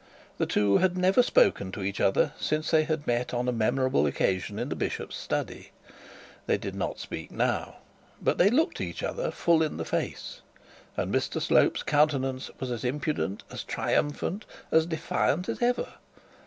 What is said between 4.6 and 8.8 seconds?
the bishop's study. They did not speak now; but they looked